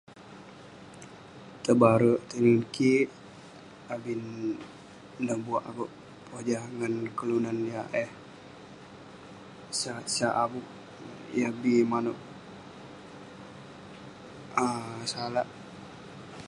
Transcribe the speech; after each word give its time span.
Tebarek 1.63 2.19
tinen 2.29 2.59
kik, 2.73 3.07
abin 3.93 4.23
neh 5.25 5.37
buak 5.45 5.65
akuek 5.69 5.91
pojah 6.27 6.63
ngan 6.77 6.95
keluan 7.17 7.57
yah 7.71 7.87
eh 8.03 8.09
sat-sat 9.79 10.33
avuk 10.43 10.67
yah 11.37 11.51
bi 11.61 11.73
manouk 11.91 12.19
um 14.63 14.97
salak. 15.11 15.47